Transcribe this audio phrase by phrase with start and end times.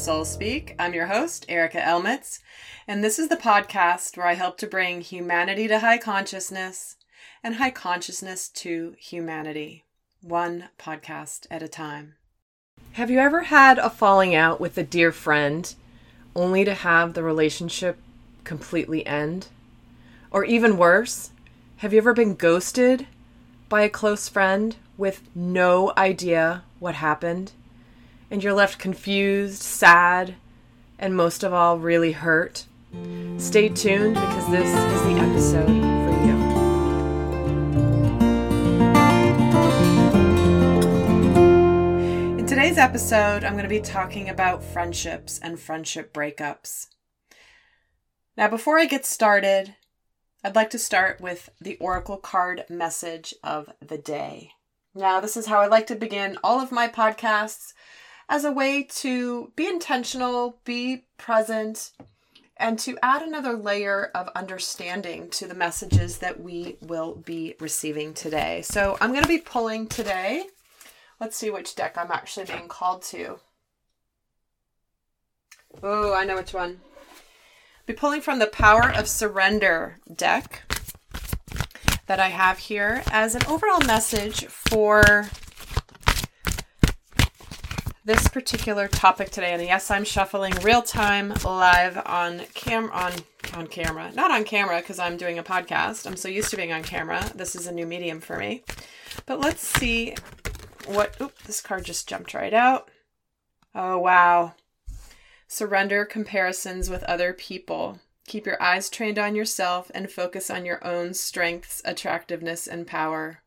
[0.00, 0.74] Soul Speak.
[0.78, 2.38] I'm your host, Erica Elmitz,
[2.88, 6.96] and this is the podcast where I help to bring humanity to high consciousness
[7.44, 9.84] and high consciousness to humanity,
[10.22, 12.14] one podcast at a time.
[12.92, 15.74] Have you ever had a falling out with a dear friend
[16.34, 17.98] only to have the relationship
[18.42, 19.48] completely end?
[20.30, 21.30] Or even worse,
[21.76, 23.06] have you ever been ghosted
[23.68, 27.52] by a close friend with no idea what happened?
[28.30, 30.36] And you're left confused, sad,
[30.98, 32.66] and most of all, really hurt,
[33.38, 36.36] stay tuned because this is the episode for you.
[42.38, 46.86] In today's episode, I'm going to be talking about friendships and friendship breakups.
[48.36, 49.74] Now, before I get started,
[50.44, 54.52] I'd like to start with the Oracle card message of the day.
[54.94, 57.72] Now, this is how I like to begin all of my podcasts
[58.30, 61.90] as a way to be intentional, be present,
[62.56, 68.14] and to add another layer of understanding to the messages that we will be receiving
[68.14, 68.62] today.
[68.62, 70.44] So I'm going to be pulling today.
[71.18, 73.40] Let's see which deck I'm actually being called to.
[75.82, 76.80] Oh, I know which one.
[77.86, 80.62] Be pulling from the Power of Surrender deck
[82.06, 85.30] that I have here as an overall message for
[88.04, 89.52] this particular topic today.
[89.52, 93.12] And yes, I'm shuffling real time live on cam on
[93.54, 94.10] on camera.
[94.14, 96.06] Not on camera because I'm doing a podcast.
[96.06, 97.30] I'm so used to being on camera.
[97.34, 98.64] This is a new medium for me.
[99.26, 100.14] But let's see
[100.86, 102.90] what oop, this card just jumped right out.
[103.74, 104.54] Oh wow.
[105.46, 107.98] Surrender comparisons with other people.
[108.26, 113.42] Keep your eyes trained on yourself and focus on your own strengths, attractiveness, and power.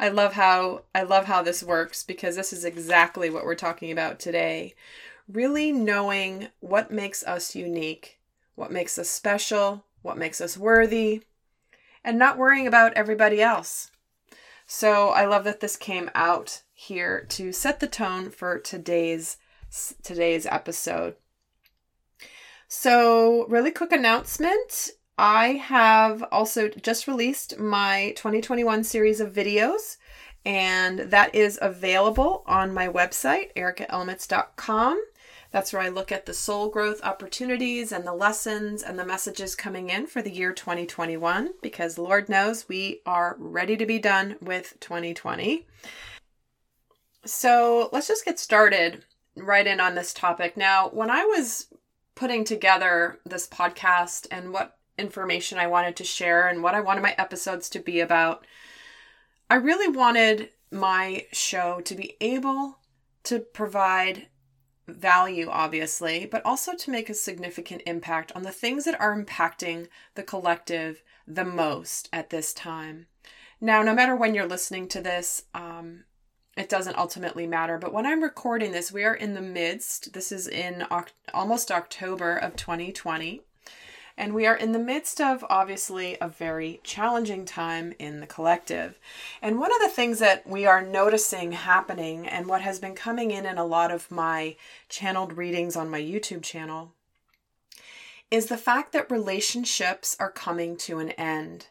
[0.00, 3.92] I love how I love how this works because this is exactly what we're talking
[3.92, 4.74] about today.
[5.28, 8.18] Really knowing what makes us unique,
[8.54, 11.24] what makes us special, what makes us worthy,
[12.02, 13.90] and not worrying about everybody else.
[14.66, 19.36] So I love that this came out here to set the tone for today's
[20.02, 21.16] today's episode.
[22.68, 29.98] So, really quick announcement I have also just released my 2021 series of videos,
[30.46, 35.04] and that is available on my website, ericaelmitz.com.
[35.50, 39.54] That's where I look at the soul growth opportunities and the lessons and the messages
[39.54, 44.36] coming in for the year 2021 because Lord knows we are ready to be done
[44.40, 45.66] with 2020.
[47.26, 49.04] So let's just get started
[49.36, 50.56] right in on this topic.
[50.56, 51.66] Now, when I was
[52.14, 57.02] putting together this podcast and what information I wanted to share and what I wanted
[57.02, 58.46] my episodes to be about.
[59.48, 62.78] I really wanted my show to be able
[63.24, 64.28] to provide
[64.86, 69.88] value, obviously, but also to make a significant impact on the things that are impacting
[70.14, 73.06] the collective the most at this time.
[73.60, 76.04] Now, no matter when you're listening to this, um,
[76.56, 77.78] it doesn't ultimately matter.
[77.78, 81.70] But when I'm recording this, we are in the midst, this is in oct- almost
[81.70, 83.42] October of 2020.
[84.20, 88.98] And we are in the midst of obviously a very challenging time in the collective.
[89.40, 93.30] And one of the things that we are noticing happening, and what has been coming
[93.30, 94.56] in in a lot of my
[94.90, 96.92] channeled readings on my YouTube channel,
[98.30, 101.68] is the fact that relationships are coming to an end.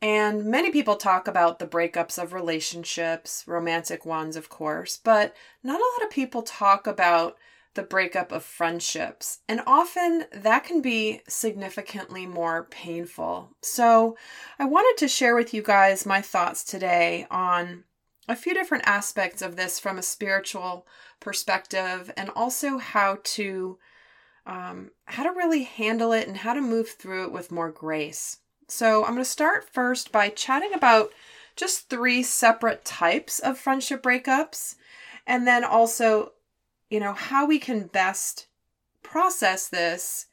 [0.00, 5.80] And many people talk about the breakups of relationships, romantic ones, of course, but not
[5.80, 7.36] a lot of people talk about
[7.74, 9.40] the breakup of friendships.
[9.48, 13.50] And often that can be significantly more painful.
[13.62, 14.16] So,
[14.58, 17.84] I wanted to share with you guys my thoughts today on
[18.28, 20.86] a few different aspects of this from a spiritual
[21.20, 23.78] perspective and also how to
[24.46, 28.38] um, how to really handle it and how to move through it with more grace.
[28.68, 31.10] So, I'm going to start first by chatting about
[31.56, 34.76] just three separate types of friendship breakups
[35.26, 36.32] and then also
[36.94, 38.46] you know, how we can best
[39.02, 40.26] process this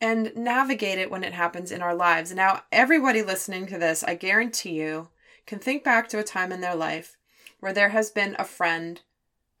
[0.00, 2.34] and navigate it when it happens in our lives.
[2.34, 5.10] Now, everybody listening to this, I guarantee you,
[5.46, 7.16] can think back to a time in their life
[7.60, 9.02] where there has been a friend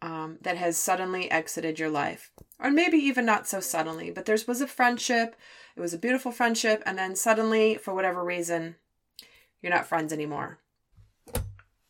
[0.02, 2.32] um, that has suddenly exited your life.
[2.58, 5.36] Or maybe even not so suddenly, but there was a friendship,
[5.76, 8.74] it was a beautiful friendship, and then suddenly, for whatever reason,
[9.62, 10.58] you're not friends anymore.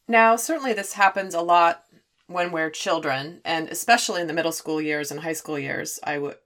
[0.07, 1.87] Now, certainly this happens a lot
[2.31, 6.19] when we're children, and especially in the middle school years and high school years, I
[6.19, 6.37] would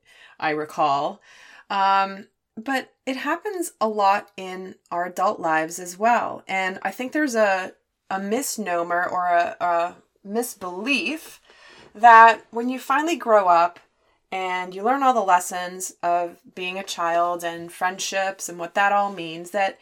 [0.40, 1.20] I recall.
[1.68, 7.12] Um, but it happens a lot in our adult lives as well, and I think
[7.12, 7.74] there's a
[8.10, 11.40] a misnomer or a, a misbelief
[11.94, 13.78] that when you finally grow up
[14.32, 18.92] and you learn all the lessons of being a child and friendships and what that
[18.92, 19.78] all means that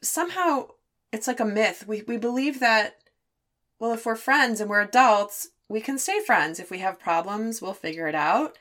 [0.00, 0.68] somehow
[1.12, 1.84] it's like a myth.
[1.86, 2.96] We we believe that
[3.84, 6.58] well if we're friends and we're adults, we can stay friends.
[6.58, 8.56] If we have problems, we'll figure it out.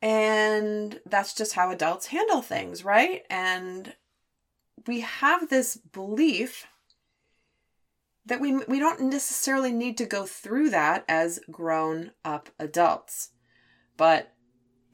[0.00, 3.22] And that's just how adults handle things, right?
[3.28, 3.96] And
[4.86, 6.68] we have this belief
[8.24, 13.30] that we we don't necessarily need to go through that as grown up adults.
[13.96, 14.34] But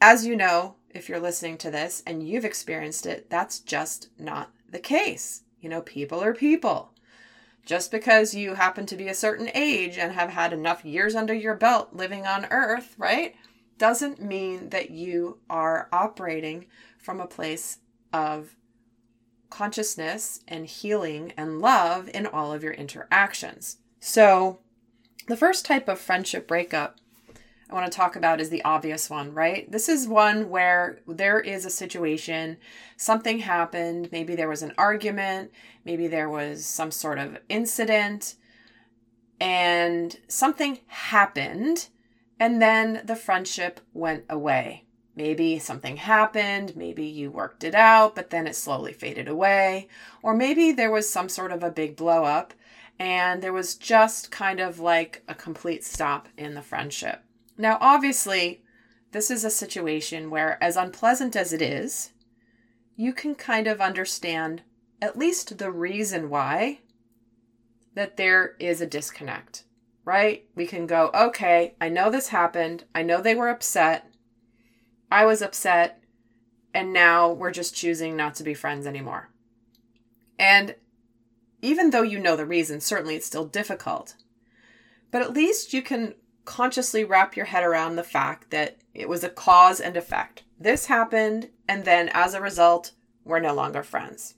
[0.00, 4.52] as you know, if you're listening to this and you've experienced it, that's just not
[4.70, 5.42] the case.
[5.60, 6.94] You know, people are people.
[7.66, 11.34] Just because you happen to be a certain age and have had enough years under
[11.34, 13.34] your belt living on earth, right,
[13.76, 16.66] doesn't mean that you are operating
[16.96, 17.78] from a place
[18.12, 18.56] of
[19.50, 23.78] consciousness and healing and love in all of your interactions.
[23.98, 24.60] So,
[25.26, 27.00] the first type of friendship breakup
[27.68, 29.70] I want to talk about is the obvious one, right?
[29.70, 32.58] This is one where there is a situation,
[32.96, 35.50] something happened, maybe there was an argument,
[35.84, 38.36] maybe there was some sort of incident,
[39.40, 41.88] and something happened,
[42.38, 44.84] and then the friendship went away.
[45.16, 49.88] Maybe something happened, maybe you worked it out, but then it slowly faded away,
[50.22, 52.54] or maybe there was some sort of a big blow up
[52.98, 57.25] and there was just kind of like a complete stop in the friendship.
[57.58, 58.62] Now, obviously,
[59.12, 62.12] this is a situation where, as unpleasant as it is,
[62.96, 64.62] you can kind of understand
[65.00, 66.80] at least the reason why
[67.94, 69.64] that there is a disconnect,
[70.04, 70.44] right?
[70.54, 72.84] We can go, okay, I know this happened.
[72.94, 74.10] I know they were upset.
[75.10, 76.02] I was upset.
[76.74, 79.30] And now we're just choosing not to be friends anymore.
[80.38, 80.74] And
[81.62, 84.14] even though you know the reason, certainly it's still difficult.
[85.10, 86.14] But at least you can
[86.46, 90.44] consciously wrap your head around the fact that it was a cause and effect.
[90.58, 92.92] This happened, and then as a result,
[93.24, 94.34] we're no longer friends.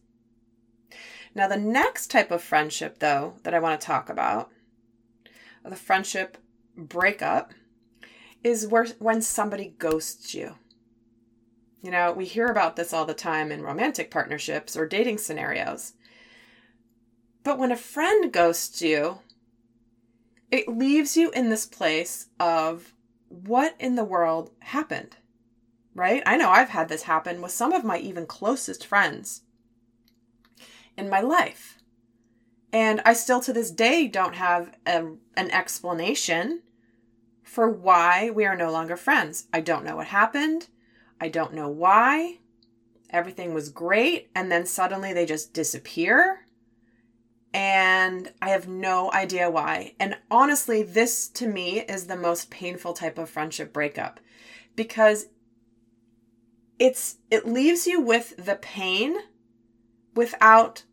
[1.35, 4.51] Now, the next type of friendship, though, that I want to talk about,
[5.65, 6.39] the friendship
[6.77, 7.53] breakup,
[8.43, 10.57] is where when somebody ghosts you.
[11.83, 15.93] You know, we hear about this all the time in romantic partnerships or dating scenarios.
[17.45, 19.21] But when a friend ghosts you,
[20.51, 22.95] it leaves you in this place of
[23.29, 25.17] what in the world happened,
[25.95, 26.23] right?
[26.25, 29.43] I know I've had this happen with some of my even closest friends
[30.97, 31.79] in my life.
[32.73, 36.63] And I still to this day don't have a, an explanation
[37.43, 39.47] for why we are no longer friends.
[39.53, 40.69] I don't know what happened.
[41.21, 42.39] I don't know why.
[43.11, 44.31] Everything was great.
[44.35, 46.41] And then suddenly they just disappear
[47.53, 49.95] and I have no idea why.
[49.99, 54.21] And honestly, this to me is the most painful type of friendship breakup
[54.77, 55.27] because
[56.79, 59.17] it's it leaves you with the pain
[60.15, 60.85] without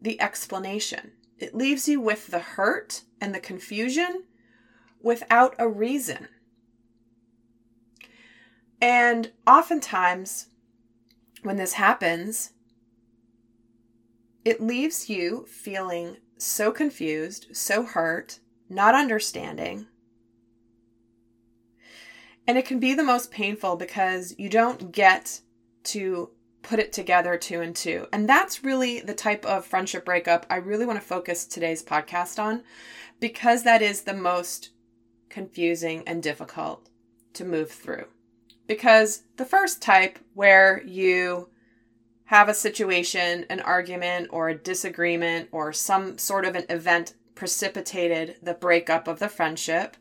[0.00, 1.12] the explanation.
[1.38, 4.24] It leaves you with the hurt and the confusion
[5.00, 6.28] without a reason.
[8.80, 10.46] And oftentimes
[11.42, 12.52] when this happens,
[14.44, 19.86] it leaves you feeling so confused, so hurt, not understanding.
[22.46, 25.40] And it can be the most painful because you don't get
[25.84, 26.30] to
[26.62, 28.06] put it together two and two.
[28.12, 32.42] And that's really the type of friendship breakup I really want to focus today's podcast
[32.42, 32.62] on
[33.20, 34.70] because that is the most
[35.28, 36.88] confusing and difficult
[37.34, 38.06] to move through.
[38.66, 41.48] Because the first type, where you
[42.32, 48.36] have a situation, an argument, or a disagreement, or some sort of an event precipitated
[48.42, 49.98] the breakup of the friendship,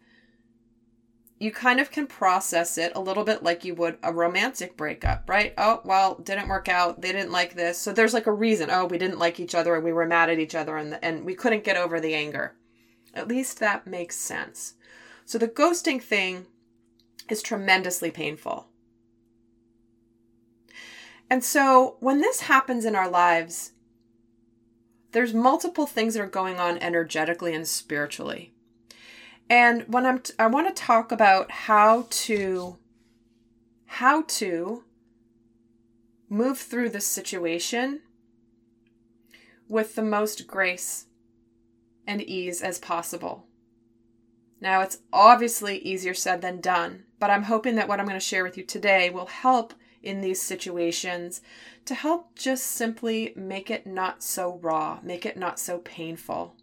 [1.40, 5.30] you kind of can process it a little bit like you would a romantic breakup,
[5.30, 5.54] right?
[5.58, 7.02] Oh, well, didn't work out.
[7.02, 7.78] They didn't like this.
[7.78, 8.70] So there's like a reason.
[8.72, 11.26] Oh, we didn't like each other and we were mad at each other and, and
[11.26, 12.56] we couldn't get over the anger.
[13.14, 14.76] At least that makes sense.
[15.26, 16.46] So the ghosting thing
[17.28, 18.68] is tremendously painful.
[21.32, 23.72] And so when this happens in our lives,
[25.14, 28.52] there's multiple things that are going on energetically and spiritually.
[29.50, 32.78] And when I'm t- I want to talk about how to
[33.86, 34.84] how to
[36.30, 38.02] move through this situation
[39.70, 41.06] with the most grace
[42.06, 43.46] and ease as possible.
[44.60, 48.26] Now, it's obviously easier said than done, but I'm hoping that what I'm going to
[48.26, 49.74] share with you today will help
[50.04, 51.42] in these situations
[51.86, 56.56] to help just simply make it not so raw, make it not so painful.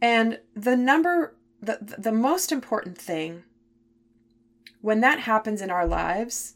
[0.00, 3.44] And the number, the, the most important thing
[4.80, 6.54] when that happens in our lives,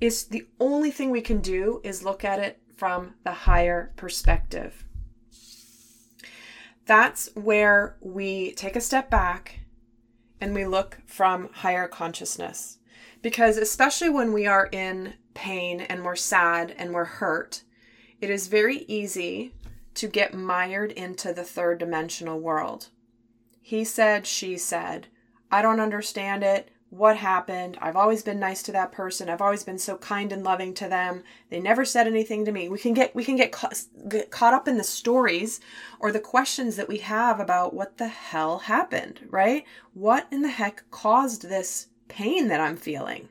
[0.00, 4.84] is the only thing we can do is look at it from the higher perspective.
[6.84, 9.60] That's where we take a step back
[10.40, 12.75] and we look from higher consciousness.
[13.26, 17.64] Because, especially when we are in pain and we're sad and we're hurt,
[18.20, 19.52] it is very easy
[19.94, 22.90] to get mired into the third dimensional world.
[23.60, 25.08] He said, she said,
[25.50, 27.76] I don't understand it what happened.
[27.80, 29.28] I've always been nice to that person.
[29.28, 31.24] I've always been so kind and loving to them.
[31.50, 32.68] They never said anything to me.
[32.68, 33.70] We can get we can get, ca-
[34.08, 35.58] get caught up in the stories
[35.98, 39.64] or the questions that we have about what the hell happened, right?
[39.94, 43.28] What in the heck caused this pain that I'm feeling?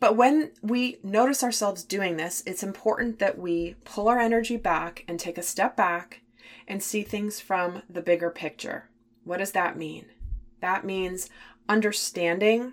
[0.00, 5.04] But when we notice ourselves doing this, it's important that we pull our energy back
[5.06, 6.22] and take a step back
[6.66, 8.88] and see things from the bigger picture.
[9.24, 10.06] What does that mean?
[10.60, 11.30] That means
[11.68, 12.72] understanding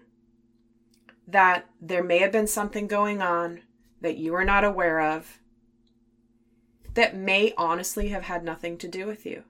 [1.27, 3.61] that there may have been something going on
[4.01, 5.39] that you are not aware of
[6.95, 9.43] that may honestly have had nothing to do with you.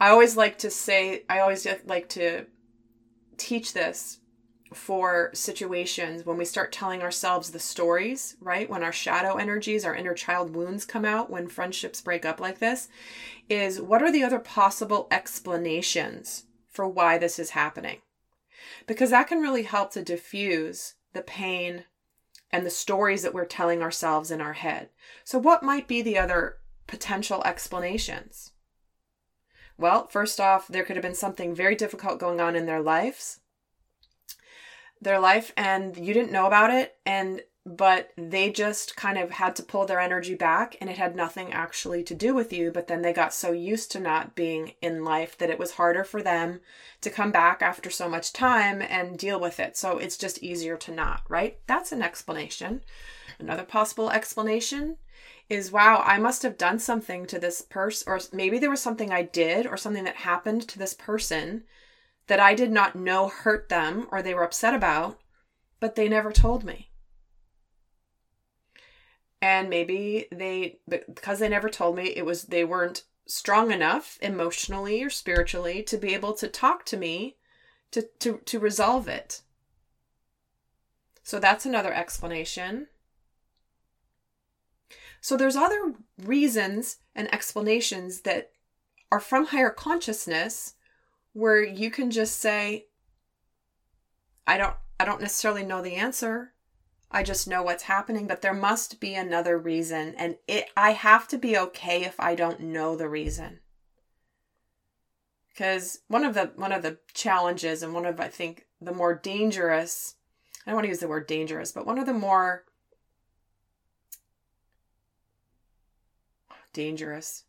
[0.00, 2.46] I always like to say, I always like to
[3.38, 4.18] teach this
[4.74, 8.68] for situations when we start telling ourselves the stories, right?
[8.68, 12.58] When our shadow energies, our inner child wounds come out, when friendships break up like
[12.58, 12.88] this,
[13.48, 18.00] is what are the other possible explanations for why this is happening.
[18.86, 21.84] Because that can really help to diffuse the pain
[22.50, 24.90] and the stories that we're telling ourselves in our head.
[25.24, 28.52] So, what might be the other potential explanations?
[29.78, 33.40] Well, first off, there could have been something very difficult going on in their lives.
[35.00, 39.56] Their life, and you didn't know about it, and but they just kind of had
[39.56, 42.86] to pull their energy back and it had nothing actually to do with you but
[42.86, 46.22] then they got so used to not being in life that it was harder for
[46.22, 46.60] them
[47.00, 49.76] to come back after so much time and deal with it.
[49.76, 51.58] So it's just easier to not right?
[51.66, 52.82] That's an explanation.
[53.40, 54.98] Another possible explanation
[55.48, 59.12] is wow i must have done something to this person or maybe there was something
[59.12, 61.62] i did or something that happened to this person
[62.26, 65.20] that i did not know hurt them or they were upset about
[65.80, 66.90] but they never told me.
[69.42, 75.02] And maybe they because they never told me it was they weren't strong enough emotionally
[75.02, 77.36] or spiritually to be able to talk to me
[77.90, 79.42] to to to resolve it.
[81.22, 82.88] So that's another explanation
[85.26, 85.92] so there's other
[86.22, 88.52] reasons and explanations that
[89.10, 90.74] are from higher consciousness
[91.32, 92.86] where you can just say
[94.46, 96.52] i don't i don't necessarily know the answer
[97.08, 101.28] I just know what's happening, but there must be another reason and it I have
[101.28, 103.60] to be okay if I don't know the reason.
[105.56, 109.14] Cuz one of the one of the challenges and one of I think the more
[109.14, 110.16] dangerous
[110.66, 112.65] I don't want to use the word dangerous, but one of the more
[116.76, 117.44] dangerous.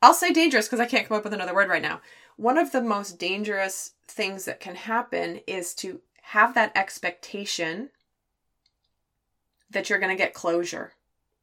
[0.00, 2.00] I'll say dangerous because I can't come up with another word right now.
[2.36, 7.90] One of the most dangerous things that can happen is to have that expectation
[9.70, 10.92] that you're going to get closure,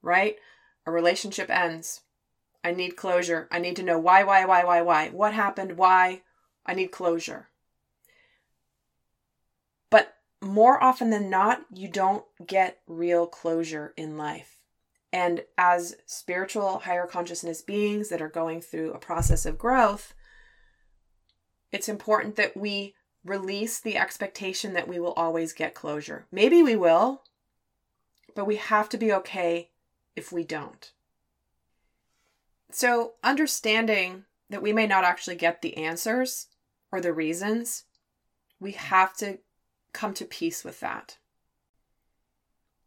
[0.02, 0.38] right?
[0.86, 2.02] A relationship ends.
[2.64, 3.50] I need closure.
[3.52, 5.10] I need to know why, why, why, why, why.
[5.10, 5.78] What happened?
[5.78, 6.22] Why?
[6.66, 7.50] I need closure.
[9.90, 14.63] But more often than not, you don't get real closure in life.
[15.14, 20.16] And as spiritual, higher consciousness beings that are going through a process of growth,
[21.72, 26.26] it's important that we release the expectation that we will always get closure.
[26.32, 27.22] Maybe we will,
[28.34, 29.70] but we have to be okay
[30.16, 30.92] if we don't.
[32.72, 36.48] So, understanding that we may not actually get the answers
[36.92, 37.84] or the reasons,
[38.60, 39.38] we have to
[39.94, 41.20] come to peace with that.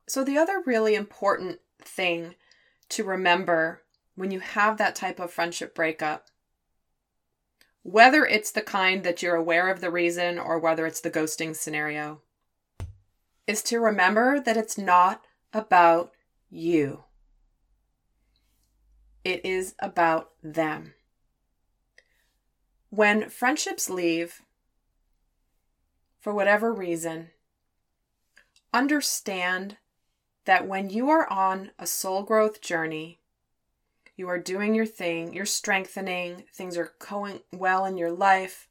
[0.09, 2.35] So, the other really important thing
[2.91, 3.83] to remember
[4.15, 6.27] when you have that type of friendship breakup,
[7.83, 11.55] whether it's the kind that you're aware of the reason or whether it's the ghosting
[11.55, 12.21] scenario,
[13.47, 16.13] is to remember that it's not about
[16.51, 17.05] you.
[19.25, 20.95] It is about them.
[22.91, 24.43] When friendships leave,
[26.19, 27.31] for whatever reason,
[28.73, 29.77] understand
[30.47, 33.21] that when you are on a soul growth journey,
[34.17, 38.69] you are doing your thing, you're strengthening, things are going well in your life,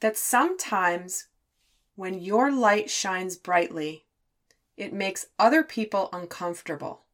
[0.00, 1.28] that sometimes
[1.94, 4.04] when your light shines brightly,
[4.76, 7.04] it makes other people uncomfortable.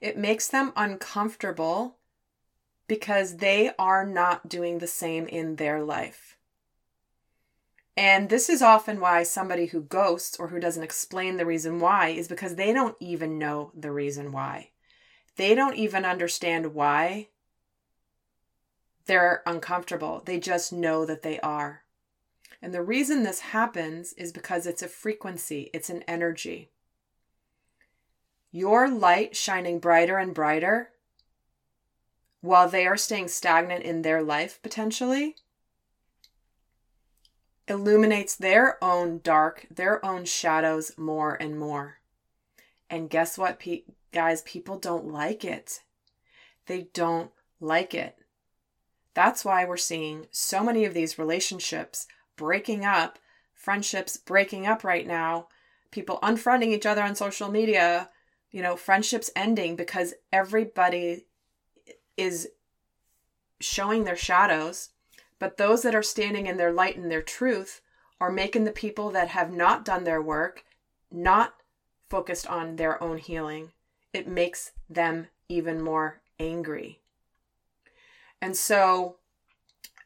[0.00, 1.96] It makes them uncomfortable
[2.88, 6.37] because they are not doing the same in their life.
[7.98, 12.10] And this is often why somebody who ghosts or who doesn't explain the reason why
[12.10, 14.70] is because they don't even know the reason why.
[15.34, 17.26] They don't even understand why
[19.06, 20.22] they're uncomfortable.
[20.24, 21.82] They just know that they are.
[22.62, 26.70] And the reason this happens is because it's a frequency, it's an energy.
[28.52, 30.90] Your light shining brighter and brighter
[32.42, 35.34] while they are staying stagnant in their life potentially
[37.68, 41.98] illuminates their own dark, their own shadows more and more.
[42.90, 44.42] And guess what, pe- guys?
[44.42, 45.80] People don't like it.
[46.66, 48.16] They don't like it.
[49.14, 52.06] That's why we're seeing so many of these relationships
[52.36, 53.18] breaking up,
[53.52, 55.48] friendships breaking up right now,
[55.90, 58.10] people unfriending each other on social media,
[58.50, 61.26] you know, friendships ending because everybody
[62.16, 62.48] is
[63.60, 64.90] showing their shadows
[65.38, 67.80] but those that are standing in their light and their truth
[68.20, 70.64] are making the people that have not done their work,
[71.10, 71.54] not
[72.08, 73.72] focused on their own healing,
[74.12, 77.00] it makes them even more angry.
[78.40, 79.16] And so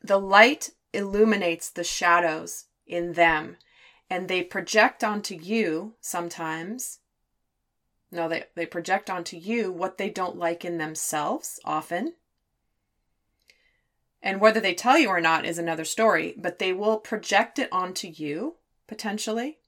[0.03, 3.57] the light illuminates the shadows in them
[4.11, 6.99] and they project onto you sometimes.
[8.11, 12.15] No, they, they project onto you what they don't like in themselves often.
[14.23, 17.69] And whether they tell you or not is another story, but they will project it
[17.73, 19.59] onto you potentially.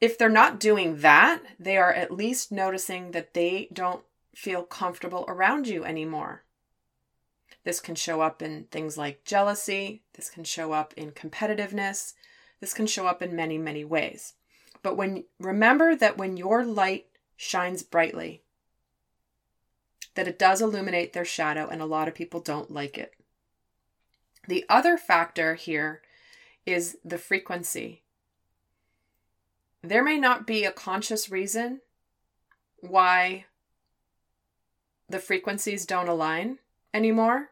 [0.00, 4.04] If they're not doing that, they are at least noticing that they don't
[4.34, 6.44] feel comfortable around you anymore.
[7.64, 12.12] This can show up in things like jealousy, this can show up in competitiveness,
[12.60, 14.34] this can show up in many, many ways.
[14.82, 18.42] But when remember that when your light shines brightly,
[20.14, 23.14] that it does illuminate their shadow, and a lot of people don't like it.
[24.48, 26.02] The other factor here
[26.66, 28.02] is the frequency.
[29.82, 31.80] There may not be a conscious reason
[32.80, 33.46] why
[35.08, 36.58] the frequencies don't align
[36.92, 37.50] anymore.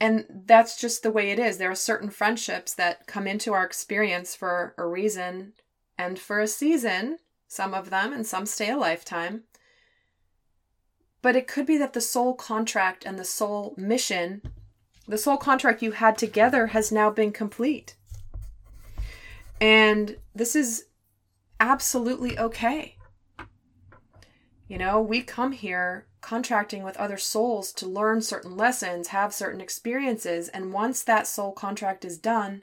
[0.00, 1.58] And that's just the way it is.
[1.58, 5.52] There are certain friendships that come into our experience for a reason
[5.98, 9.44] and for a season, some of them, and some stay a lifetime.
[11.20, 14.40] But it could be that the soul contract and the soul mission,
[15.10, 17.94] the soul contract you had together has now been complete.
[19.60, 20.86] And this is
[21.58, 22.96] absolutely okay.
[24.68, 29.60] You know, we come here contracting with other souls to learn certain lessons, have certain
[29.60, 32.62] experiences, and once that soul contract is done,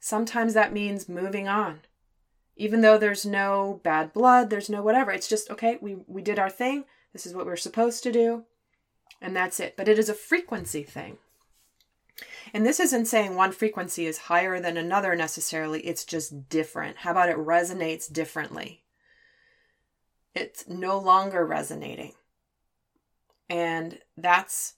[0.00, 1.80] sometimes that means moving on
[2.60, 5.10] even though there's no bad blood, there's no whatever.
[5.10, 6.84] It's just, okay, we, we did our thing.
[7.14, 8.44] This is what we're supposed to do.
[9.20, 9.76] And that's it.
[9.76, 11.18] But it is a frequency thing.
[12.52, 15.80] And this isn't saying one frequency is higher than another necessarily.
[15.80, 16.98] It's just different.
[16.98, 18.82] How about it resonates differently?
[20.34, 22.14] It's no longer resonating.
[23.48, 24.74] And that's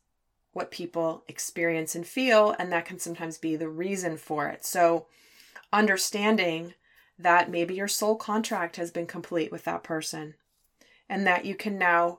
[0.52, 2.54] what people experience and feel.
[2.58, 4.64] And that can sometimes be the reason for it.
[4.64, 5.06] So,
[5.72, 6.74] understanding
[7.18, 10.34] that maybe your soul contract has been complete with that person
[11.08, 12.18] and that you can now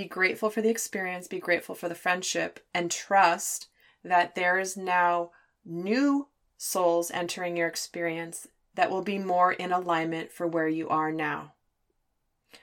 [0.00, 3.68] be grateful for the experience, be grateful for the friendship, and trust
[4.02, 5.30] that there is now
[5.62, 11.12] new souls entering your experience that will be more in alignment for where you are
[11.12, 11.52] now.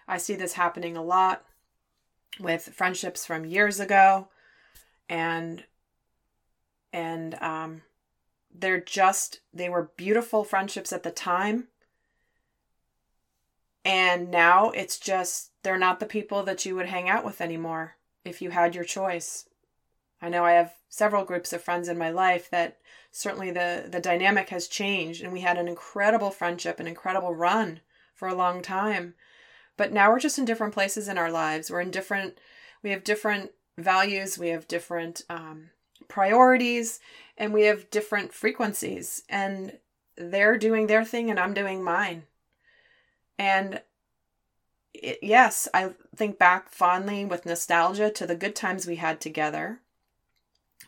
[0.08, 1.46] I see this happening a lot
[2.40, 4.30] with friendships from years ago
[5.08, 5.64] and
[6.92, 7.82] and um
[8.54, 11.68] they're just they were beautiful friendships at the time
[13.86, 17.96] and now it's just they're not the people that you would hang out with anymore
[18.26, 19.48] if you had your choice.
[20.22, 22.80] I know i have several groups of friends in my life that
[23.12, 27.82] certainly the the dynamic has changed and we had an incredible friendship an incredible run
[28.14, 29.14] for a long time.
[29.76, 31.70] But now we're just in different places in our lives.
[31.70, 32.40] We're in different
[32.82, 35.70] we have different values we have different um,
[36.08, 37.00] priorities
[37.38, 39.78] and we have different frequencies and
[40.16, 42.24] they're doing their thing and I'm doing mine.
[43.38, 43.82] And
[44.94, 49.80] it, yes, I think back fondly with nostalgia to the good times we had together.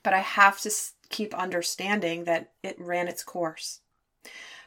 [0.04, 0.72] But I have to
[1.10, 3.82] keep understanding that it ran its course.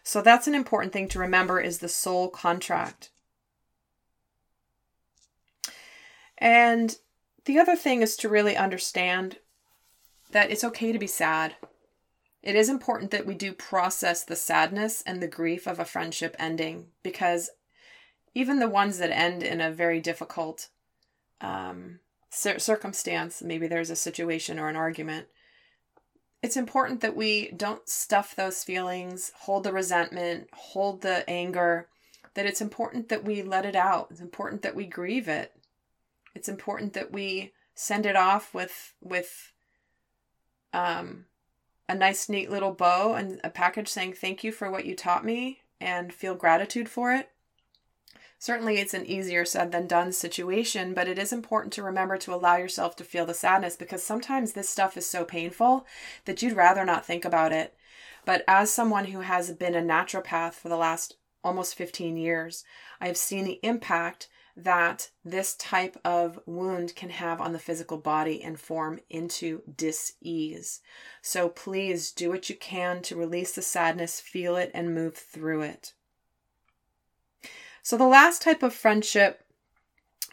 [0.02, 3.10] So that's an important thing to remember is the soul contract.
[6.38, 6.96] And
[7.44, 9.38] the other thing is to really understand
[10.32, 11.54] that it's okay to be sad.
[12.42, 16.34] It is important that we do process the sadness and the grief of a friendship
[16.38, 17.50] ending because
[18.34, 20.68] even the ones that end in a very difficult
[21.40, 25.26] um, circumstance, maybe there's a situation or an argument,
[26.42, 31.88] it's important that we don't stuff those feelings, hold the resentment, hold the anger,
[32.34, 34.08] that it's important that we let it out.
[34.10, 35.52] It's important that we grieve it.
[36.34, 39.52] It's important that we send it off with with
[40.72, 41.24] um
[41.88, 45.24] a nice neat little bow and a package saying thank you for what you taught
[45.24, 47.31] me and feel gratitude for it.
[48.42, 52.34] Certainly, it's an easier said than done situation, but it is important to remember to
[52.34, 55.86] allow yourself to feel the sadness because sometimes this stuff is so painful
[56.24, 57.72] that you'd rather not think about it.
[58.24, 62.64] But as someone who has been a naturopath for the last almost 15 years,
[63.00, 67.96] I have seen the impact that this type of wound can have on the physical
[67.96, 70.80] body and form into dis-ease.
[71.20, 75.62] So please do what you can to release the sadness, feel it, and move through
[75.62, 75.92] it.
[77.82, 79.42] So, the last type of friendship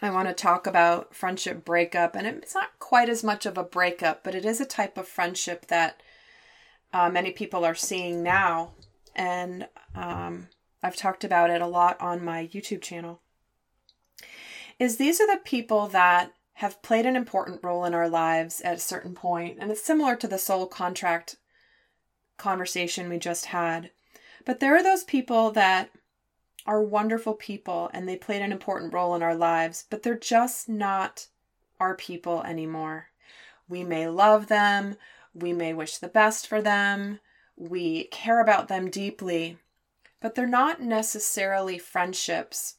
[0.02, 3.64] I want to talk about friendship breakup, and it's not quite as much of a
[3.64, 6.02] breakup, but it is a type of friendship that
[6.94, 8.72] uh, many people are seeing now.
[9.16, 10.48] And um,
[10.82, 13.22] I've talked about it a lot on my YouTube channel.
[14.78, 18.78] Is these are the people that have played an important role in our lives at
[18.78, 21.36] a certain point, and it's similar to the soul contract
[22.38, 23.92] conversation we just had.
[24.46, 25.90] But there are those people that
[26.70, 30.70] are wonderful people and they played an important role in our lives, but they're just
[30.70, 31.26] not
[31.80, 33.08] our people anymore.
[33.68, 34.96] We may love them,
[35.34, 37.22] we may wish the best for them,
[37.58, 39.58] we care about them deeply,
[40.22, 42.76] but they're not necessarily friendships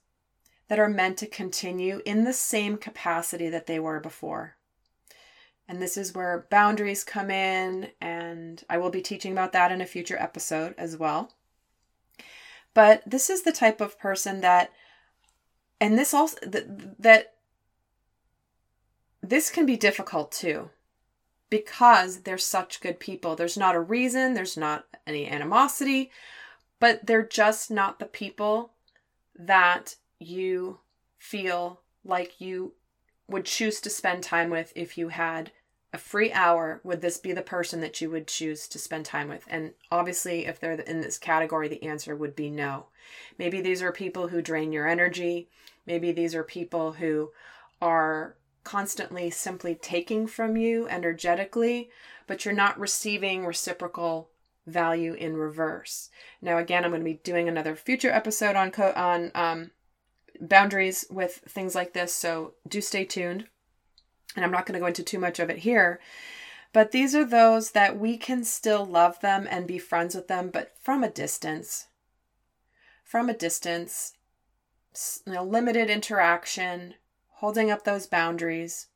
[0.68, 4.54] that are meant to continue in the same capacity that they were before.
[5.66, 9.80] And this is where boundaries come in, and I will be teaching about that in
[9.80, 11.32] a future episode as well.
[12.80, 14.72] But this is the type of person that,
[15.82, 17.34] and this also, that, that
[19.22, 20.70] this can be difficult too
[21.50, 23.36] because they're such good people.
[23.36, 26.10] There's not a reason, there's not any animosity,
[26.78, 28.72] but they're just not the people
[29.38, 30.78] that you
[31.18, 32.72] feel like you
[33.28, 35.52] would choose to spend time with if you had
[35.92, 39.28] a free hour, would this be the person that you would choose to spend time
[39.28, 39.44] with?
[39.48, 42.86] And obviously, if they're in this category, the answer would be no.
[43.38, 45.48] Maybe these are people who drain your energy.
[45.86, 47.32] Maybe these are people who
[47.82, 51.90] are constantly simply taking from you energetically,
[52.26, 54.28] but you're not receiving reciprocal
[54.66, 56.10] value in reverse.
[56.40, 59.70] Now, again, I'm going to be doing another future episode on co- on um,
[60.40, 63.48] boundaries with things like this, so do stay tuned
[64.36, 66.00] and I'm not going to go into too much of it here.
[66.72, 70.50] But these are those that we can still love them and be friends with them,
[70.50, 71.88] but from a distance.
[73.02, 74.12] From a distance,
[75.26, 76.94] you know, limited interaction,
[77.34, 78.86] holding up those boundaries,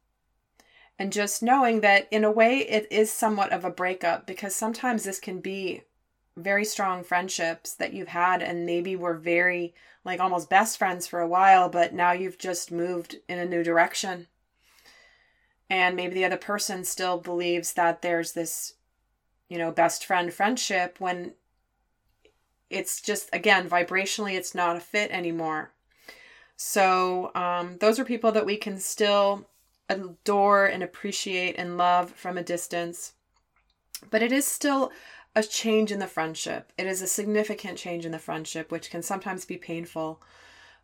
[0.98, 5.02] and just knowing that in a way it is somewhat of a breakup because sometimes
[5.02, 5.82] this can be
[6.36, 11.20] very strong friendships that you've had and maybe were very like almost best friends for
[11.20, 14.28] a while, but now you've just moved in a new direction
[15.70, 18.74] and maybe the other person still believes that there's this
[19.48, 21.32] you know best friend friendship when
[22.70, 25.70] it's just again vibrationally it's not a fit anymore.
[26.56, 29.48] So um, those are people that we can still
[29.88, 33.12] adore and appreciate and love from a distance.
[34.10, 34.92] But it is still
[35.34, 36.72] a change in the friendship.
[36.78, 40.22] It is a significant change in the friendship which can sometimes be painful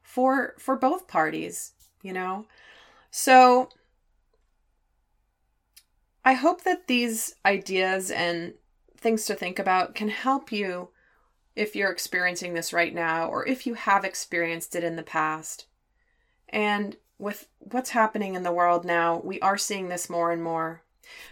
[0.02, 2.46] for for both parties you know?
[3.10, 3.68] So
[6.24, 8.54] I hope that these ideas and
[8.96, 10.90] things to think about can help you
[11.56, 15.66] if you're experiencing this right now or if you have experienced it in the past.
[16.48, 20.82] And with what's happening in the world now, we are seeing this more and more.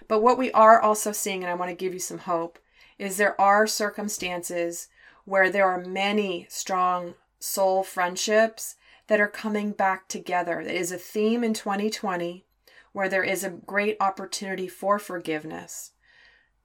[0.07, 2.59] But what we are also seeing, and I want to give you some hope,
[2.99, 4.89] is there are circumstances
[5.25, 10.63] where there are many strong soul friendships that are coming back together.
[10.65, 12.45] That is a theme in 2020
[12.99, 15.93] where there is a great opportunity for forgiveness.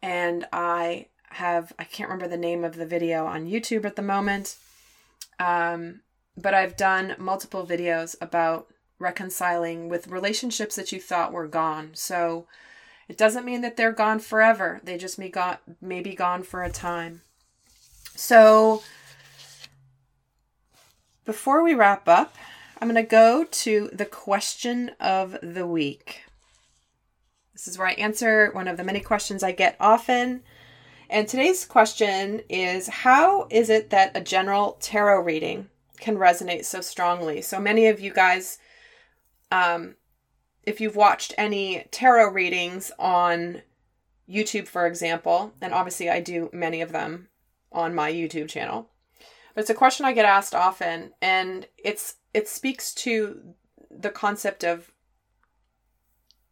[0.02, 4.02] And I have, I can't remember the name of the video on YouTube at the
[4.02, 4.56] moment,
[5.40, 6.02] um,
[6.36, 8.66] but I've done multiple videos about
[8.98, 11.92] reconciling with relationships that you thought were gone.
[11.94, 12.48] So
[13.08, 15.32] it doesn't mean that they're gone forever, they just may,
[15.82, 17.22] may be gone for a time.
[18.16, 18.82] So
[21.26, 22.34] before we wrap up,
[22.84, 26.23] I'm going to go to the question of the week.
[27.64, 30.44] This is where I answer one of the many questions I get often.
[31.10, 36.82] And today's question is How is it that a general tarot reading can resonate so
[36.82, 37.42] strongly?
[37.42, 38.58] So many of you guys,
[39.50, 39.96] um,
[40.64, 43.62] if you've watched any tarot readings on
[44.30, 47.30] YouTube, for example, and obviously I do many of them
[47.72, 48.90] on my YouTube channel.
[49.56, 53.54] But it's a question I get asked often, and it's it speaks to
[53.90, 54.93] the concept of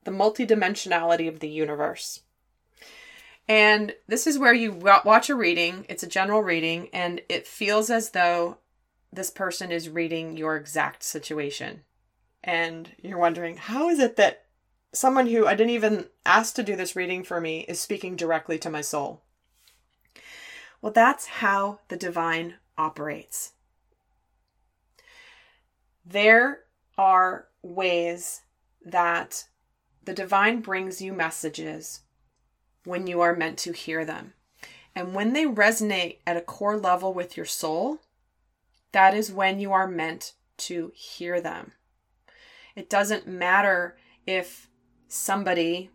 [0.04, 2.22] the multidimensionality of the universe.
[3.48, 7.90] And this is where you watch a reading, it's a general reading, and it feels
[7.90, 8.58] as though
[9.12, 11.82] this person is reading your exact situation.
[12.44, 14.46] And you're wondering, how is it that
[14.94, 18.58] someone who I didn't even ask to do this reading for me is speaking directly
[18.60, 19.22] to my soul?
[20.82, 23.54] Well, that's how the divine operates.
[26.06, 26.62] There
[26.98, 28.42] are ways
[28.84, 29.46] that
[30.04, 32.02] the divine brings you messages
[32.84, 34.34] when you are meant to hear them.
[34.96, 38.00] And when they resonate at a core level with your soul,
[38.92, 41.74] that is when you are meant to hear them.
[42.76, 44.70] It doesn't matter if
[45.08, 45.90] somebody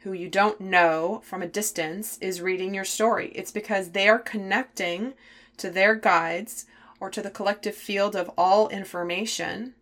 [0.00, 3.32] who you don't know from a distance is reading your story.
[3.34, 5.14] It's because they are connecting
[5.56, 6.66] to their guides
[7.00, 9.74] or to the collective field of all information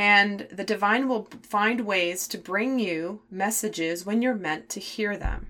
[0.00, 5.14] and the divine will find ways to bring you messages when you're meant to hear
[5.14, 5.48] them.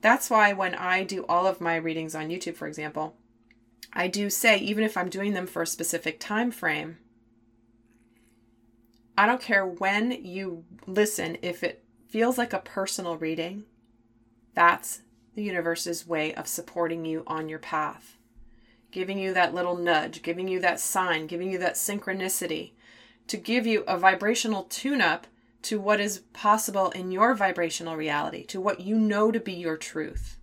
[0.00, 3.14] That's why when I do all of my readings on YouTube, for example,
[3.92, 6.98] I do say, even if I'm doing them for a specific time frame,
[9.16, 13.66] I don't care when you listen, if it feels like a personal reading,
[14.52, 15.02] that's
[15.36, 18.16] the universe's way of supporting you on your path,
[18.90, 22.72] giving you that little nudge, giving you that sign, giving you that synchronicity
[23.28, 25.26] to give you a vibrational tune up
[25.62, 29.76] to what is possible in your vibrational reality, to what you know to be your
[29.76, 30.38] truth.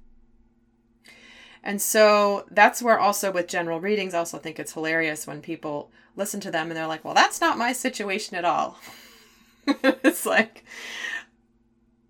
[1.63, 5.91] And so that's where also with general readings, I also think it's hilarious when people
[6.17, 8.77] listen to them and they're like, well, that's not my situation at all.
[9.67, 10.65] it's like,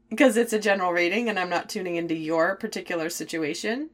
[0.09, 3.91] because it's a general reading and I'm not tuning into your particular situation.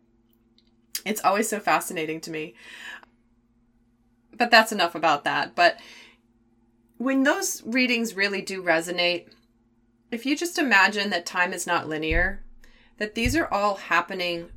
[1.05, 2.55] It's always so fascinating to me.
[4.37, 5.55] But that's enough about that.
[5.55, 5.77] But
[6.99, 9.29] when those readings really do resonate,
[10.11, 12.43] if you just imagine that time is not linear,
[12.97, 14.49] that these are all happening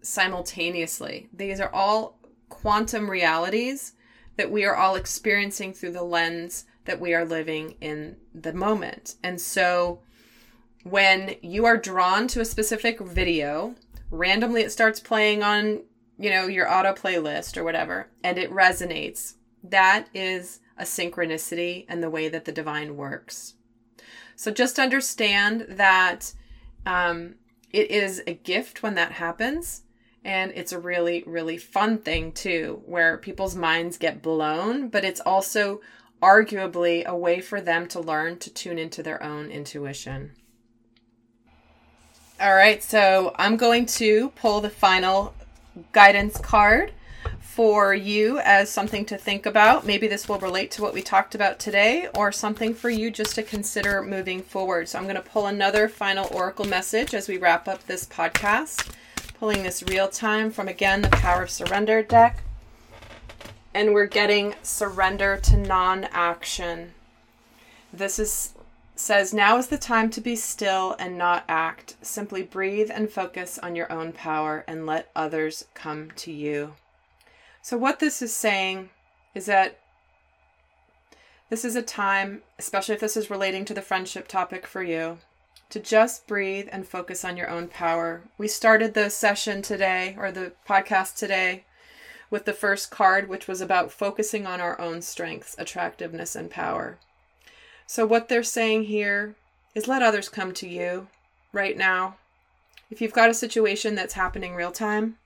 [0.00, 3.92] simultaneously, these are all quantum realities
[4.36, 9.16] that we are all experiencing through the lens that we are living in the moment.
[9.22, 10.00] And so
[10.84, 13.74] when you are drawn to a specific video,
[14.10, 15.82] randomly it starts playing on,
[16.18, 19.34] you know, your auto playlist or whatever, and it resonates.
[19.62, 23.54] That is a synchronicity and the way that the divine works.
[24.36, 26.32] So just understand that
[26.86, 27.34] um,
[27.70, 29.82] it is a gift when that happens.
[30.24, 35.20] And it's a really, really fun thing too, where people's minds get blown, but it's
[35.20, 35.80] also
[36.22, 40.32] arguably a way for them to learn to tune into their own intuition.
[42.40, 45.34] All right, so I'm going to pull the final
[45.92, 46.92] guidance card
[47.54, 49.84] for you as something to think about.
[49.84, 53.34] Maybe this will relate to what we talked about today or something for you just
[53.34, 54.88] to consider moving forward.
[54.88, 58.94] So I'm going to pull another final oracle message as we wrap up this podcast.
[59.38, 62.42] Pulling this real time from again the Power of Surrender deck.
[63.74, 66.94] And we're getting surrender to non action.
[67.92, 68.54] This is
[68.96, 71.96] says now is the time to be still and not act.
[72.00, 76.72] Simply breathe and focus on your own power and let others come to you.
[77.64, 78.90] So, what this is saying
[79.36, 79.78] is that
[81.48, 85.18] this is a time, especially if this is relating to the friendship topic for you,
[85.70, 88.22] to just breathe and focus on your own power.
[88.36, 91.64] We started the session today, or the podcast today,
[92.30, 96.98] with the first card, which was about focusing on our own strengths, attractiveness, and power.
[97.86, 99.36] So, what they're saying here
[99.72, 101.06] is let others come to you
[101.52, 102.16] right now.
[102.90, 105.18] If you've got a situation that's happening real time,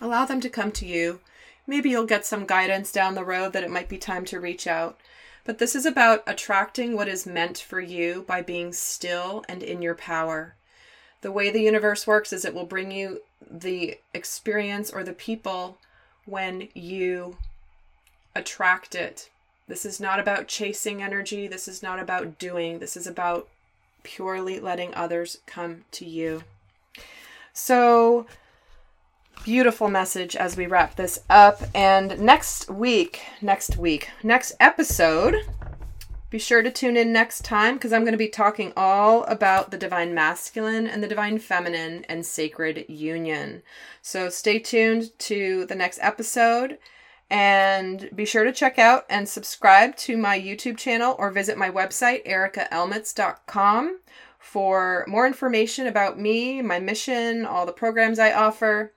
[0.00, 1.20] Allow them to come to you.
[1.66, 4.66] Maybe you'll get some guidance down the road that it might be time to reach
[4.66, 4.98] out.
[5.44, 9.82] But this is about attracting what is meant for you by being still and in
[9.82, 10.54] your power.
[11.20, 15.78] The way the universe works is it will bring you the experience or the people
[16.24, 17.36] when you
[18.34, 19.30] attract it.
[19.68, 21.46] This is not about chasing energy.
[21.46, 22.78] This is not about doing.
[22.78, 23.48] This is about
[24.02, 26.42] purely letting others come to you.
[27.52, 28.26] So,
[29.44, 31.60] beautiful message as we wrap this up.
[31.74, 35.36] And next week, next week, next episode,
[36.30, 39.70] be sure to tune in next time because I'm going to be talking all about
[39.70, 43.62] the divine masculine and the divine feminine and sacred union.
[44.00, 46.78] So stay tuned to the next episode
[47.28, 51.70] and be sure to check out and subscribe to my YouTube channel or visit my
[51.70, 54.00] website, ericaelmitz.com
[54.38, 58.92] for more information about me, my mission, all the programs I offer.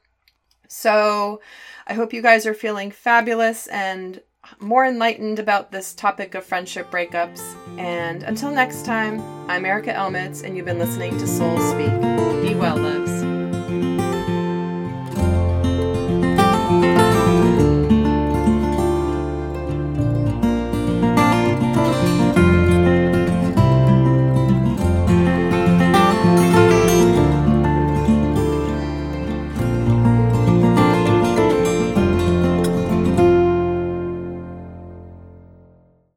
[0.67, 1.41] So
[1.87, 4.21] I hope you guys are feeling fabulous and
[4.59, 7.41] more enlightened about this topic of friendship breakups.
[7.77, 12.16] And until next time, I'm Erica Elmitz, and you've been listening to Soul Speak.